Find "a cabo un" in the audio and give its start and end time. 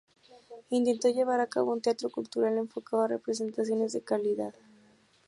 1.41-1.81